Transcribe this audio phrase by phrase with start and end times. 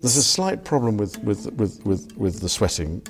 [0.00, 1.80] There's a slight problem with, with, with,
[2.16, 3.00] with, the sweating.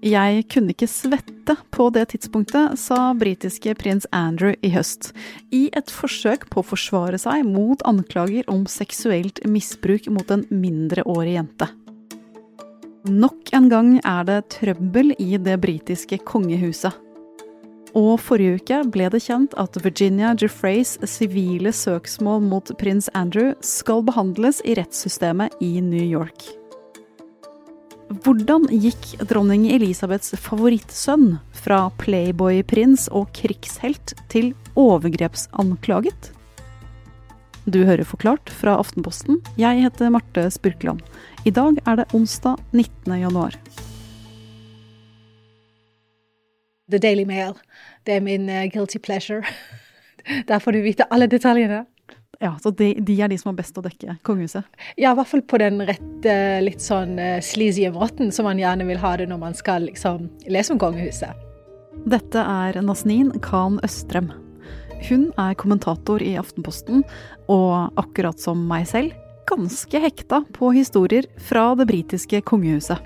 [0.00, 5.10] Jeg kunne ikke svette på det tidspunktet, sa britiske prins Andrew i høst,
[5.52, 11.36] i et forsøk på å forsvare seg mot anklager om seksuelt misbruk mot en mindreårig
[11.36, 11.68] jente.
[13.08, 16.96] Nok en gang er det trøbbel i det britiske kongehuset.
[17.98, 24.04] Og forrige uke ble det kjent at Virginia Jeffreys sivile søksmål mot prins Andrew skal
[24.06, 26.46] behandles i rettssystemet i New York.
[28.10, 36.32] Hvordan gikk dronning Elisabeths favorittsønn fra playboy-prins og krigshelt til overgrepsanklaget?
[37.70, 39.38] Du hører Forklart fra Aftenposten.
[39.60, 41.04] Jeg heter Marte Spurkland.
[41.46, 43.14] I dag er det onsdag 19.
[43.20, 43.54] januar.
[46.90, 47.56] The Daily Mail.
[48.06, 49.42] Det er min uh, guilty pleasure.
[50.48, 51.84] Der får du vite alle detaljene.
[52.40, 54.64] Ja, Så de, de, er de som har best å dekke kongehuset?
[54.96, 56.34] Ja, i hvert fall på den rette,
[56.64, 60.30] litt sånn uh, sleazy måten som man gjerne vil ha det når man skal liksom
[60.48, 61.36] lese om kongehuset.
[62.08, 64.30] Dette er Nasnin Khan Østrem.
[65.08, 67.04] Hun er kommentator i Aftenposten,
[67.52, 69.12] og akkurat som meg selv,
[69.50, 73.00] ganske hekta på historier fra det britiske kongehuset.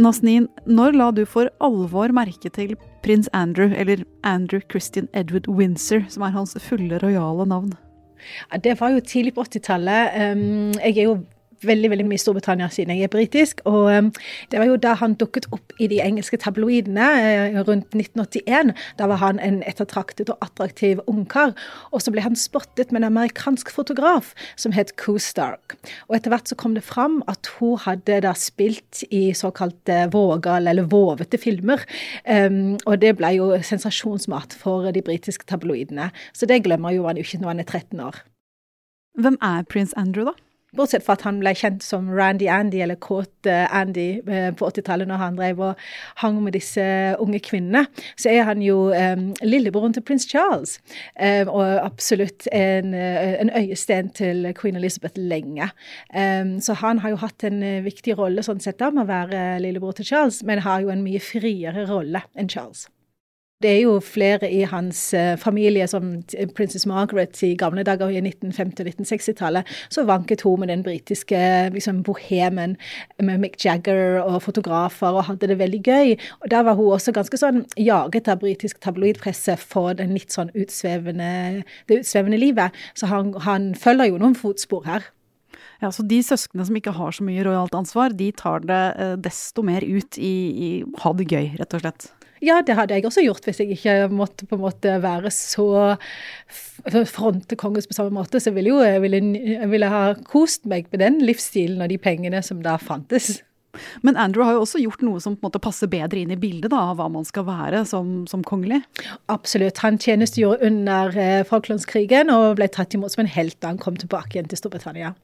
[0.00, 6.06] Nasnin, når la du for alvor merke til prins Andrew, eller Andrew Christian Edward Windsor,
[6.08, 7.74] som er hans fulle rojale navn?
[8.64, 10.16] Det var jo tidlig på 80-tallet.
[10.36, 11.18] Um, jeg er jo
[11.66, 13.62] veldig veldig mye Storbritannia siden jeg er britisk.
[13.68, 14.10] Og um,
[14.52, 17.08] det var jo da han dukket opp i de engelske tabloidene
[17.54, 18.72] uh, rundt 1981.
[18.98, 21.54] Da var han en ettertraktet og attraktiv ungkar.
[21.92, 25.76] Og så ble han spottet med en amerikansk fotograf som het Coo Stark.
[26.08, 30.72] Og etter hvert så kom det fram at hun hadde da spilt i såkalte vågale
[30.72, 31.84] eller vovete filmer.
[32.26, 36.10] Um, og det ble jo sensasjonsmat for de britiske tabloidene.
[36.36, 38.22] Så det glemmer jo han jo ikke når han er 13 år.
[39.20, 40.51] Hvem er prins Andrew, da?
[40.76, 45.08] Bortsett fra at han ble kjent som Randy Andy, eller Kåte Andy, eh, på 80-tallet,
[45.10, 45.82] når han drev og
[46.22, 46.86] hang med disse
[47.20, 47.82] unge kvinnene,
[48.16, 50.78] så er han jo um, lillebroren til prins Charles.
[51.20, 55.68] Um, og absolutt en, en, øyesten til queen Elizabeth lenge.
[56.16, 59.44] Um, så han har jo hatt en viktig rolle sånn sett da, med å være
[59.60, 62.88] lillebror til Charles, men har jo en mye friere rolle enn Charles.
[63.62, 66.14] Det er jo flere i hans uh, familie, som
[66.56, 71.38] prinsesse Margaret i gamle dager i 1950- og 1960-tallet, så vanket hun med den britiske
[71.74, 72.76] liksom, bohemen
[73.22, 76.14] med Mick Jagger og fotografer og hadde det veldig gøy.
[76.42, 80.52] Og Da var hun også ganske sånn jaget av britisk tabloidpresse for den litt sånn
[80.54, 82.76] utsvevende, det utsvevende livet.
[82.98, 85.10] Så han, han følger jo noen fotspor her.
[85.82, 89.14] Ja, Så de søsknene som ikke har så mye rojalt ansvar, de tar det eh,
[89.18, 90.68] desto mer ut i, i
[91.02, 92.12] ha det gøy, rett og slett?
[92.42, 95.94] Ja, det hadde jeg også gjort hvis jeg ikke måtte på en måte være så
[97.06, 98.40] fronte kongens på samme måte.
[98.42, 99.22] Så ville jo, jeg ville,
[99.54, 103.38] jeg ville ha kost meg med den livsstilen og de pengene som da fantes.
[104.04, 106.40] Men Andrew har jo også gjort noe som på en måte passer bedre inn i
[106.40, 108.82] bildet da, av hva man skal være som, som kongelig?
[109.32, 109.80] Absolutt.
[109.86, 113.96] Han tjenestegjorde under eh, Falklandskrigen og ble tatt imot som en helt da han kom
[113.96, 115.14] tilbake igjen til Storbritannia.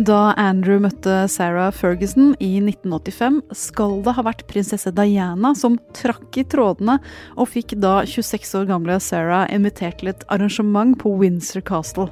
[0.00, 6.38] Da Andrew møtte Sarah Ferguson i 1985, skal det ha vært prinsesse Diana som trakk
[6.40, 6.94] i trådene,
[7.36, 12.08] og fikk da 26 år gamle Sarah invitert til et arrangement på Windsor Castle.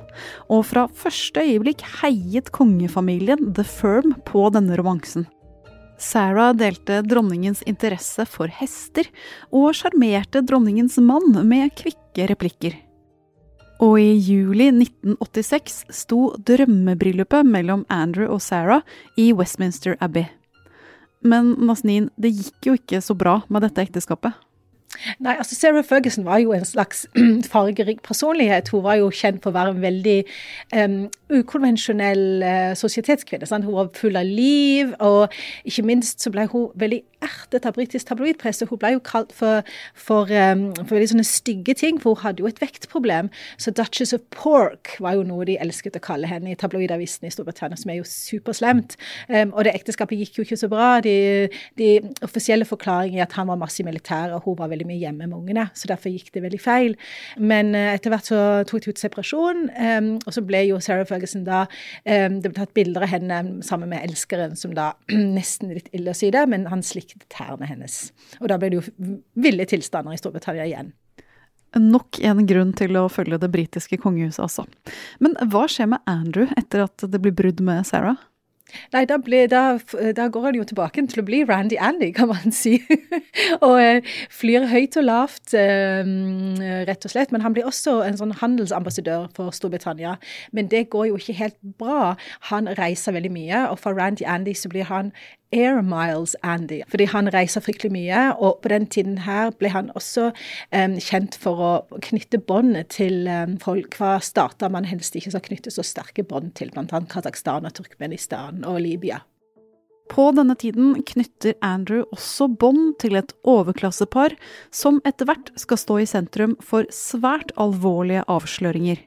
[0.52, 5.24] Og fra første øyeblikk heiet kongefamilien The Firm på denne romansen.
[5.96, 9.08] Sarah delte dronningens interesse for hester,
[9.56, 12.76] og sjarmerte dronningens mann med kvikke replikker.
[13.80, 18.84] Og i juli 1986 sto drømmebryllupet mellom Andrew og Sarah
[19.16, 20.26] i Westminster Abbey.
[21.24, 24.36] Men Nasneen, det gikk jo ikke så bra med dette ekteskapet.
[25.18, 27.06] Nei, altså Sarah Ferguson var jo en slags
[27.52, 28.68] fargerik personlighet.
[28.68, 30.16] Hun var jo kjent for å være en veldig
[30.76, 30.96] um,
[31.30, 33.46] ukonvensjonell uh, sosietetskvinne.
[33.48, 33.64] Sant?
[33.64, 35.32] Hun var full av liv, og
[35.68, 38.66] ikke minst så ble hun veldig ertet av britisk tabloidpresse.
[38.68, 39.64] Hun ble jo kalt for,
[39.94, 43.30] for, um, for, veldig sånne stygge ting, for hun hadde jo et vektproblem.
[43.60, 47.34] Så Duchess of Pork var jo noe de elsket å kalle henne i tabloidavisene i
[47.34, 48.98] Storbritannia, som er jo superslemt.
[49.28, 50.92] Um, og det ekteskapet gikk jo ikke så bra.
[51.04, 51.48] De,
[51.80, 51.92] de
[52.26, 55.26] offisielle forklaringene er at han var masse i militæret, og hun var veldig mye hjemme
[55.26, 55.66] med ungene.
[55.74, 56.96] Så derfor gikk det veldig feil.
[57.38, 61.08] Men uh, etter hvert så tok de ut separasjon, um, og så ble jo Sarah
[61.08, 61.64] Ferguson da
[62.04, 64.92] Det ble tatt bilder av henne sammen med elskeren, som da
[65.38, 68.02] nesten litt ille å si det, men han slikket tærne hennes.
[68.40, 70.92] Og da ble det jo ville tilstander i Storbritannia igjen.
[71.78, 74.64] Nok en grunn til å følge det britiske kongehuset, altså.
[75.22, 78.18] Men hva skjer med Andrew etter at det blir brudd med Sarah?
[78.94, 79.62] Nei, da, ble, da,
[80.16, 82.76] da, går han jo tilbake til å bli Randy Andy, kan man si.
[83.60, 86.04] og eh, flyr høyt og lavt, eh,
[86.88, 87.34] rett og slett.
[87.34, 90.16] Men han blir også en sånn handelsambassadør for Storbritannia.
[90.56, 92.14] Men det går jo ikke helt bra.
[92.52, 95.14] Han reiser veldig mye, og for Randy Andy så blir han
[95.52, 98.20] Air Miles Andy, fordi han reiser fryktelig mye.
[98.38, 101.72] Og på den tiden her ble han også um, kjent for å
[102.10, 106.54] knytte båndet til um, folk fra stater man helst ikke skal knytte så sterke bånd
[106.58, 107.02] til, bl.a.
[107.10, 109.24] Kasakhstan og Turkmenistan og Libya.
[110.10, 114.34] På denne tiden knytter Andrew også bånd til et overklassepar
[114.74, 118.98] som etter hvert skal stå i sentrum for svært alvorlige avsløringer.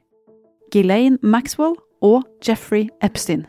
[0.72, 3.44] Ghislaine Maxwell og Jeffrey Epstein.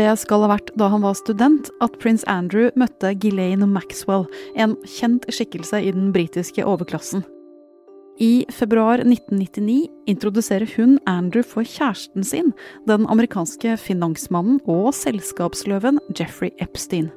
[0.00, 4.24] Det skal ha vært da han var student at prins Andrew møtte Ghislaine Maxwell,
[4.56, 7.26] en kjent skikkelse i den britiske overklassen.
[8.20, 12.54] I februar 1999 introduserer hun Andrew for kjæresten sin,
[12.88, 17.10] den amerikanske finansmannen og selskapsløven Jeffrey Epstein.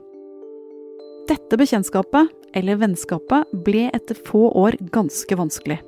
[1.32, 5.80] Dette bekjentskapet, eller vennskapet, ble etter få år ganske vanskelig.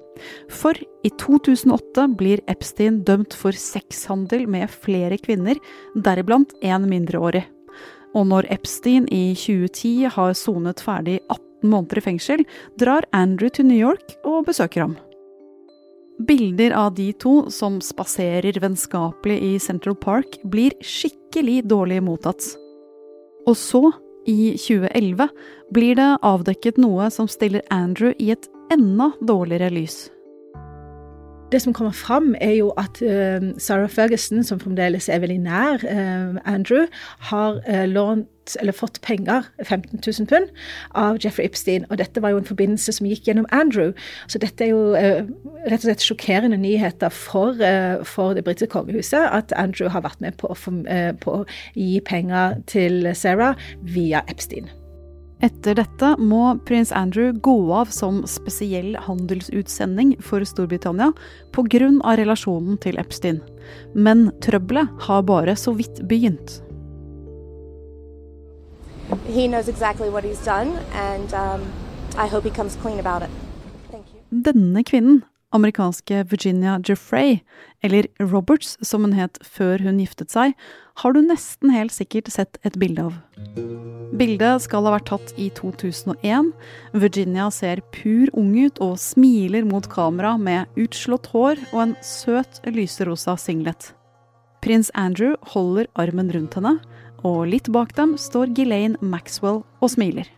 [0.49, 5.59] For i 2008 blir Epstein dømt for sexhandel med flere kvinner,
[5.95, 7.45] deriblant en mindreårig.
[8.15, 12.45] Og når Epstein i 2010 har sonet ferdig 18 måneder i fengsel,
[12.79, 14.95] drar Andrew til New York og besøker ham.
[16.23, 22.53] Bilder av de to som spaserer vennskapelig i Central Park, blir skikkelig dårlig mottatt.
[23.45, 23.83] Og så,
[24.25, 25.27] i 2011,
[25.75, 30.05] blir det avdekket noe som stiller Andrew i et enda dårligere lys.
[31.51, 35.83] Det som kommer fram, er jo at uh, Sarah Ferguson, som fremdeles er veldig nær
[35.85, 36.87] uh, Andrew,
[37.29, 38.27] har uh, lånt
[38.59, 40.49] eller fått penger, 15 000 pund,
[40.93, 41.85] av Jeffrey Epstein.
[41.89, 43.93] Og dette var jo en forbindelse som gikk gjennom Andrew.
[44.27, 47.57] Så dette er jo rett og slett sjokkerende nyheter for,
[48.05, 53.15] for det britiske kongehuset at Andrew har vært med på, på å gi penger til
[53.17, 54.69] Sarah via Epstein.
[55.43, 61.11] Etter dette må prins Andrew gå av som spesiell handelsutsending for Storbritannia
[61.51, 61.89] pga.
[62.15, 63.41] relasjonen til Epstein.
[63.93, 66.61] Men trøbbelet har bare så vidt begynt.
[69.11, 70.09] Exactly
[71.33, 71.61] um,
[74.31, 77.39] Denne kvinnen, amerikanske Virginia Jeffrey,
[77.83, 80.55] eller Roberts som hun het før hun giftet seg,
[81.01, 83.15] har du nesten helt sikkert sett et bilde av.
[84.15, 86.53] Bildet skal ha vært tatt i 2001.
[86.95, 92.61] Virginia ser pur ung ut og smiler mot kamera med utslått hår og en søt
[92.69, 93.91] lyserosa singlet.
[94.63, 96.77] Prins Andrew holder armen rundt henne,
[97.27, 100.29] og litt bak dem står Ghislaine Maxwell og smiler.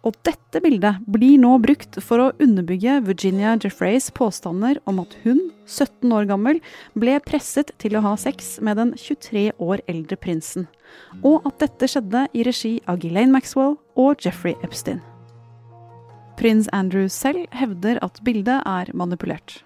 [0.00, 5.50] Og dette bildet blir nå brukt for å underbygge Virginia Jeffreys påstander om at hun,
[5.68, 6.62] 17 år gammel,
[6.96, 10.66] ble presset til å ha sex med den 23 år eldre prinsen,
[11.20, 15.04] og at dette skjedde i regi av Ghislaine Maxwell og Jeffrey Epstein.
[16.40, 19.60] Prins Andrew selv hevder at bildet er manipulert.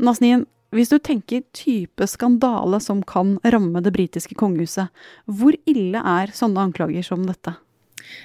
[0.00, 0.46] Nasnien,
[0.76, 4.92] hvis du tenker type skandale som kan ramme det britiske kongehuset,
[5.26, 7.56] hvor ille er sånne anklager som dette?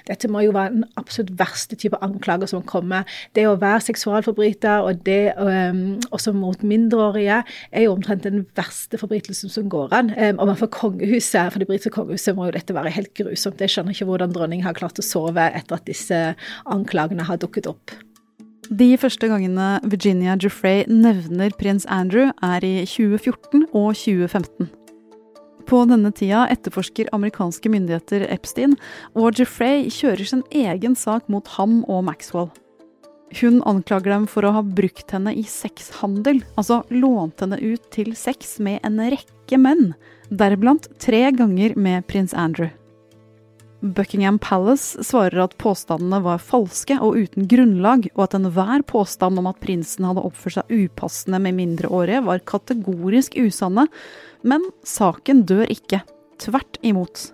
[0.06, 3.08] Dette må jo være den absolutt verste type anklager som kommer.
[3.36, 9.00] Det å være seksualforbryter, og det um, også mot mindreårige, er jo omtrent den verste
[9.00, 10.12] forbrytelsen som går an.
[10.14, 13.62] Um, og for kongehuset, for det britiske kongehuset må jo dette være helt grusomt.
[13.62, 16.22] Jeg skjønner ikke hvordan dronningen har klart å sove etter at disse
[16.70, 17.96] anklagene har dukket opp.
[18.72, 24.70] De første gangene Virginia Jufrey nevner prins Andrew, er i 2014 og 2015.
[25.68, 28.78] På denne tida etterforsker amerikanske myndigheter Epstein,
[29.12, 32.48] og Jufrey kjører sin egen sak mot ham og Maxwell.
[33.42, 38.14] Hun anklager dem for å ha brukt henne i sexhandel, altså lånt henne ut til
[38.16, 39.90] sex med en rekke menn,
[40.32, 42.72] deriblant tre ganger med prins Andrew.
[43.82, 49.48] Buckingham Palace svarer at påstandene var falske og uten grunnlag, og at enhver påstand om
[49.50, 53.88] at prinsen hadde oppført seg upassende med mindreårige, var kategorisk usanne.
[54.46, 56.04] Men saken dør ikke.
[56.42, 57.32] Tvert imot.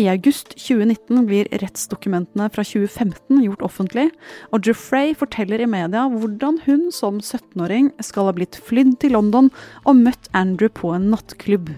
[0.00, 4.08] I august 2019 blir rettsdokumentene fra 2015 gjort offentlig,
[4.52, 9.52] og Jeffrey forteller i media hvordan hun som 17-åring skal ha blitt flydd til London
[9.84, 11.72] og møtt Andrew på en nattklubb.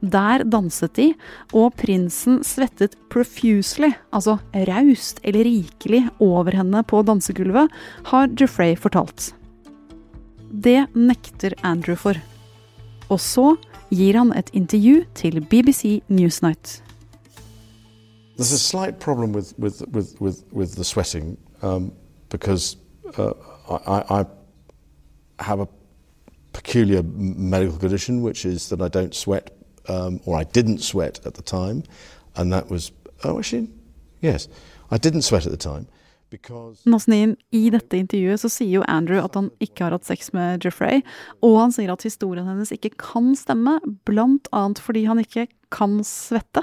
[0.00, 1.10] Der danset de,
[1.52, 7.68] og prinsen svettet profusely, altså raust eller rikelig, over henne på dansegulvet,
[8.08, 9.34] har Jeffrey fortalt.
[10.50, 12.16] Det nekter Andrew for.
[13.10, 13.56] Og så
[13.90, 16.80] gir han et intervju til BBC Newsnight.
[18.38, 21.92] There's a slight problem with, with, with, with, with the sweating um,
[22.30, 22.78] because
[23.18, 23.32] uh,
[23.68, 24.24] I, I
[25.40, 25.68] have a
[26.52, 29.50] peculiar medical condition, which is that I don't sweat,
[29.90, 31.82] um, or I didn't sweat at the time,
[32.36, 32.92] and that was,
[33.24, 33.68] oh, actually,
[34.20, 34.48] yes,
[34.90, 35.86] I didn't sweat at the time.
[36.86, 40.62] Nasneen, I dette intervjuet så sier jo Andrew at han ikke har hatt sex med
[40.62, 41.02] Jeffrey,
[41.42, 45.98] og han sier at historien hennes ikke kan stemme, blant annet fordi han ikke kan
[46.06, 46.62] svette.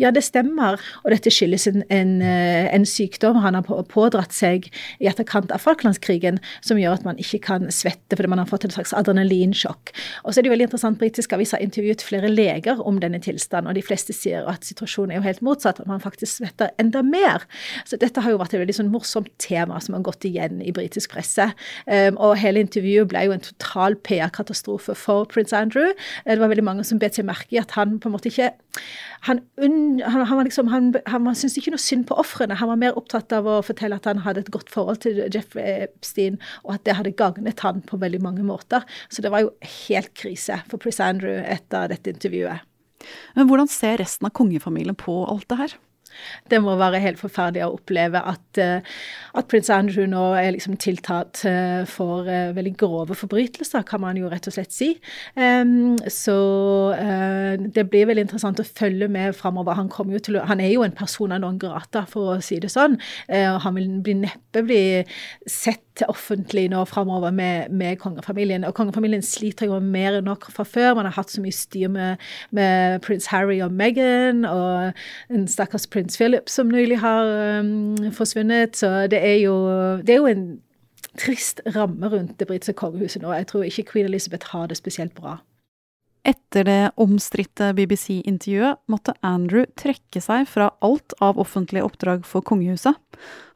[0.00, 0.80] Ja, det stemmer.
[1.04, 4.68] Og dette skyldes en, en, eh, en sykdom han har pådratt seg
[5.00, 8.66] i etterkant av Falklandskrigen, som gjør at man ikke kan svette fordi man har fått
[8.66, 9.92] en slags adrenalinsjokk.
[10.24, 13.70] Og så er det veldig interessant, Britiske aviser har intervjuet flere leger om denne tilstanden,
[13.70, 17.02] og de fleste sier at situasjonen er jo helt motsatt, at man faktisk svetter enda
[17.06, 17.46] mer.
[17.88, 20.74] Så dette har jo vært et veldig sånn morsomt tema som har gått igjen i
[20.74, 21.50] britisk presse.
[21.86, 25.94] Um, og hele intervjuet ble jo en total PR-katastrofe for prins Andrew.
[26.26, 28.52] Det var veldig mange som bet seg merke i at han på en måte ikke
[29.26, 32.56] han, han, han, liksom, han, han syntes ikke noe synd på ofrene.
[32.60, 35.56] Han var mer opptatt av å fortelle at han hadde et godt forhold til Jeff
[35.60, 38.86] Epstein, og at det hadde gagnet han på veldig mange måter.
[39.12, 39.52] Så det var jo
[39.86, 42.66] helt krise for Prince Andrew etter dette intervjuet.
[43.36, 45.78] Men hvordan ser resten av kongefamilien på alt det her?
[46.50, 48.86] Det må være helt forferdelig å oppleve at, eh,
[49.38, 54.18] at prins Andrew nå er liksom tiltatt eh, for eh, veldig grove forbrytelser, kan man
[54.20, 54.92] jo rett og slett si.
[56.10, 56.36] Så
[57.74, 59.76] det blir veldig interessant å følge med framover.
[59.78, 59.90] Han,
[60.48, 62.96] han, er jo en person av noen grata, for å si det sånn.
[63.30, 64.82] Han vil bli neppe bli
[65.50, 68.64] sett offentlig nå framover med, med, kongefamilien.
[68.64, 70.94] Og kongefamilien sliter jo mer enn nok fra før.
[70.96, 72.22] Man har hatt så mye styr med,
[72.56, 74.96] med prins Harry og Meghan, og
[75.34, 78.76] en stakkars prins Philip som nylig har um, forsvunnet.
[78.76, 79.56] Så det er, jo,
[79.98, 80.60] det er jo en
[81.18, 83.32] trist ramme rundt det britiske kongehuset nå.
[83.32, 85.36] Jeg tror ikke queen Elizabeth har det spesielt bra.
[86.20, 92.98] Etter det omstridte BBC-intervjuet måtte Andrew trekke seg fra alt av offentlige oppdrag for kongehuset.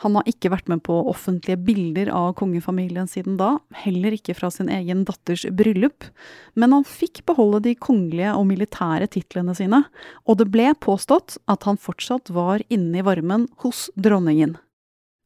[0.01, 4.49] Han har ikke vært med på offentlige bilder av kongefamilien siden da, heller ikke fra
[4.55, 6.09] sin egen datters bryllup,
[6.57, 9.85] men han fikk beholde de kongelige og militære titlene sine,
[10.25, 14.57] og det ble påstått at han fortsatt var inne i varmen hos dronningen.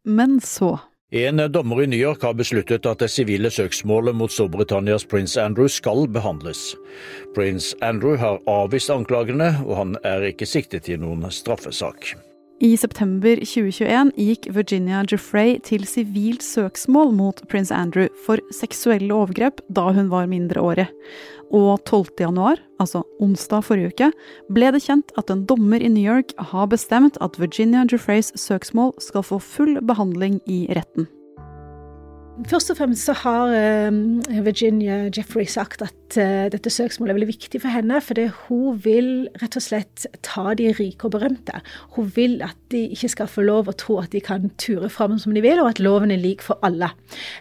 [0.09, 0.81] Men så
[1.11, 5.69] en dommer i New York har besluttet at det sivile søksmålet mot Storbritannias prins Andrew
[5.73, 6.75] skal behandles.
[7.33, 12.13] Prins Andrew har avvist anklagene, og han er ikke siktet i noen straffesak.
[12.59, 19.61] I september 2021 gikk Virginia Jeffrey til sivilt søksmål mot prins Andrew for seksuelle overgrep
[19.71, 20.89] da hun var mindreårig.
[21.55, 22.19] Og 12.
[22.19, 24.09] januar, altså onsdag forrige uke,
[24.51, 28.97] ble det kjent at en dommer i New York har bestemt at Virginia Jeffreys søksmål
[29.07, 31.07] skal få full behandling i retten.
[32.47, 37.31] Først og fremst så har uh, Virginia Jeffrey sagt at uh, dette søksmålet er veldig
[37.33, 39.09] viktig for henne, fordi hun vil
[39.43, 41.59] rett og slett ta de rike og berømte.
[41.97, 45.17] Hun vil at de ikke skal få lov å tro at de kan ture fram
[45.19, 46.93] som de vil, og at loven er lik for alle.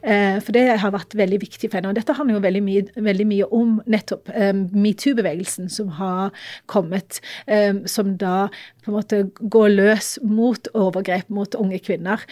[0.02, 1.94] Uh, for det har vært veldig viktig for henne.
[1.94, 4.34] Og dette handler jo veldig mye, veldig mye om nettopp
[4.74, 6.34] metoo-bevegelsen som har
[6.70, 7.20] kommet,
[7.90, 8.48] som da
[8.84, 9.20] på en måte
[9.52, 12.24] går løs mot overgrep mot unge kvinner,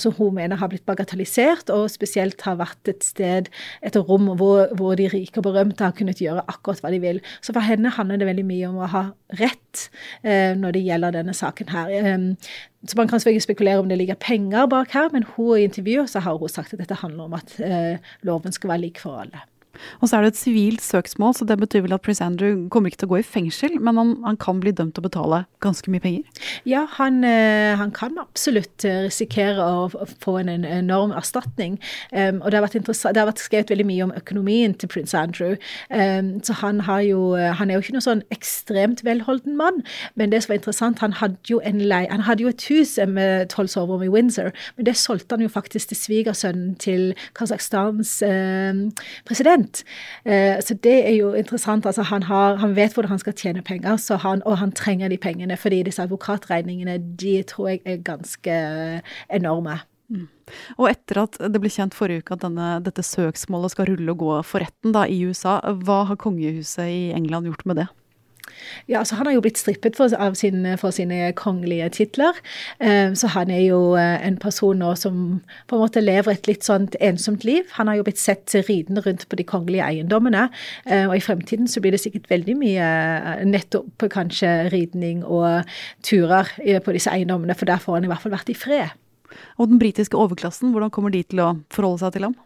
[0.00, 1.70] som hun mener har blitt bagatellisert.
[1.74, 3.48] og spesielt spesielt har vært et sted,
[3.82, 7.20] et rom hvor, hvor de rike og berømte har kunnet gjøre akkurat hva de vil.
[7.42, 9.04] Så for henne handler det veldig mye om å ha
[9.40, 9.88] rett
[10.22, 11.90] eh, når det gjelder denne saken her.
[11.90, 12.28] Eh,
[12.84, 16.10] så Man kan selvfølgelig spekulere om det ligger penger bak her, men hun i intervjuet
[16.10, 19.24] så har hun sagt at dette handler om at eh, loven skal være lik for
[19.24, 19.42] alle.
[20.00, 22.90] Og så er det et sivilt søksmål, så det betyr vel at Prince Andrew kommer
[22.90, 25.44] ikke til å gå i fengsel, men han, han kan bli dømt til å betale
[25.64, 26.42] ganske mye penger?
[26.68, 31.78] Ja, han, eh, han kan absolutt eh, risikere å få en enorm erstatning.
[32.12, 35.56] Um, og det har, det har, vært skrevet veldig mye om økonomien til prins Andrew.
[35.90, 39.82] Um, så han, jo, eh, han, er jo ikke noen sånn ekstremt velholden mann,
[40.14, 43.48] men det som var interessant, han hadde jo lei, han hadde jo et hus med
[43.52, 48.86] tolv soverom i Windsor, men det solgte han jo faktisk til svigersønnen til Kasakhstans um,
[49.26, 49.84] president prosent.
[50.24, 51.86] Eh, så det er jo interessant.
[51.86, 55.16] Altså han, har, han vet hvordan han skal tjene penger, han, og han trenger de
[55.18, 55.56] pengene.
[55.56, 59.80] Fordi disse advokatregningene, de tror jeg er ganske enorme.
[60.08, 60.28] Mm.
[60.78, 64.18] Og etter at det ble kjent forrige uke at denne, dette søksmålet skal rulle og
[64.20, 67.86] gå for retten da, i USA, hva har kongehuset i England gjort med det?
[68.88, 72.38] Ja, altså Han har jo blitt strippet for, sin, for sine kongelige titler.
[72.80, 76.50] Eh, så han er jo eh, en person nå som på en måte lever et
[76.50, 77.68] litt sånt ensomt liv.
[77.78, 80.48] Han har jo blitt sett ridende rundt på de kongelige eiendommene.
[80.86, 82.90] Eh, og i fremtiden så blir det sikkert veldig mye
[83.48, 85.64] nettopp kanskje ridning og
[86.04, 86.50] turer
[86.84, 88.94] på disse eiendommene, for der får han i hvert fall vært i fred.
[89.58, 92.36] Og den britiske overklassen, hvordan kommer de til å forholde seg til ham?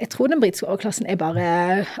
[0.00, 1.46] Jeg tror den britiske overklassen er bare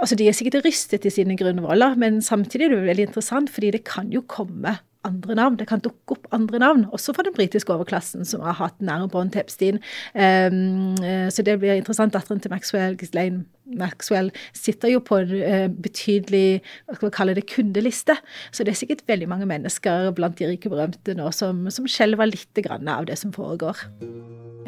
[0.00, 3.70] Altså, de er sikkert rystet i sine grunnvoller, men samtidig er det veldig interessant, fordi
[3.76, 5.56] det kan jo komme andre navn.
[5.58, 9.08] Det kan dukke opp andre navn, også for den britiske overklassen, som har hatt nære
[9.08, 9.80] bånd til Epstein.
[10.14, 10.96] Um,
[11.32, 12.12] så det blir interessant.
[12.12, 13.44] Datteren til Maxwell, Ghislaine
[13.78, 18.16] Maxwell, sitter jo på en uh, betydelig hva skal vi kalle det, kundeliste.
[18.50, 22.32] Så det er sikkert veldig mange mennesker blant de rike berømte nå som, som skjelver
[22.32, 23.86] litt av det som foregår.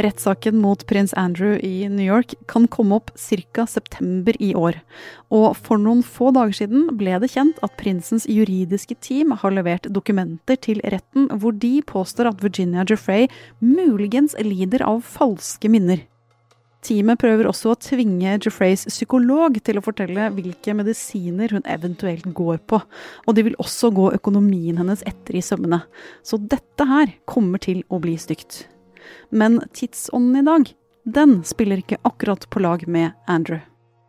[0.00, 3.10] Rettssaken mot prins Andrew i New York kan komme opp
[3.52, 3.66] ca.
[3.66, 4.78] september i år.
[5.30, 9.90] Og for noen få dager siden ble det kjent at prinsens juridiske team har levert
[9.92, 13.28] dokumenter til retten hvor de påstår at Virginia Jeffrey
[13.60, 16.06] muligens lider av falske minner.
[16.82, 22.58] Teamet prøver også å tvinge Jeffreys psykolog til å fortelle hvilke medisiner hun eventuelt går
[22.66, 22.82] på,
[23.26, 25.84] og de vil også gå økonomien hennes etter i sømmene.
[26.26, 28.64] Så dette her kommer til å bli stygt.
[29.30, 30.72] Men tidsånden i dag,
[31.06, 33.62] den spiller ikke akkurat på lag med Andrew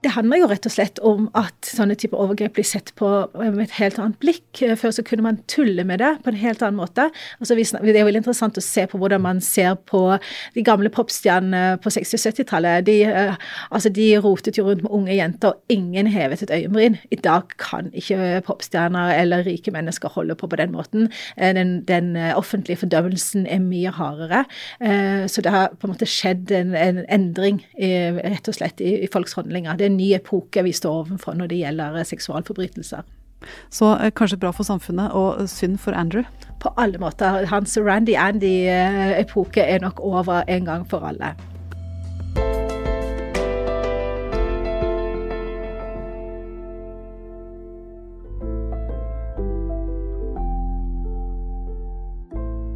[0.04, 3.62] det handler jo rett og slett om at sånne typer overgrep blir sett på med
[3.64, 4.60] et helt annet blikk.
[4.80, 7.06] Før så kunne man tulle med det på en helt annen måte.
[7.40, 10.02] Altså, det er veldig interessant å se på hvordan man ser på
[10.56, 12.88] de gamle popstjernene på 60- og 70-tallet.
[12.90, 13.38] De, uh,
[13.72, 17.00] altså, de rotet jo rundt med unge jenter, og ingen hevet et øyenbryn.
[17.14, 21.08] I dag kan ikke popstjerner eller rike mennesker holde på på den måten.
[21.40, 24.44] Uh, den, den offentlige fordømmelsen er mye hardere.
[25.30, 29.10] så det har på en måte skjedd en, en endring rett og slett i, i
[29.12, 29.78] folks handlinger.
[29.80, 33.06] Det er en ny epoke vi står overfor når det gjelder eh, seksualforbrytelser.
[33.74, 36.26] Så eh, kanskje bra for samfunnet og synd for Andrew?
[36.64, 37.44] På alle måter.
[37.52, 41.34] Hans Randy Andy-epoke er nok over en gang for alle.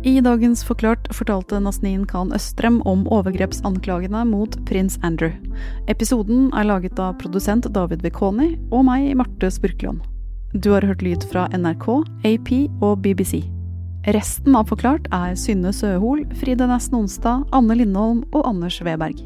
[0.07, 5.33] I dagens Forklart fortalte Nasneen Khan Østrem om overgrepsanklagene mot prins Andrew.
[5.91, 9.99] Episoden er laget av produsent David Bekoni og meg, Marte Spurkland.
[10.55, 11.89] Du har hørt lyd fra NRK,
[12.23, 13.41] AP og BBC.
[14.15, 19.19] Resten av Forklart er Synne Søhol, Fride Nesten Onsdag, Anne Lindholm og Anders Weberg.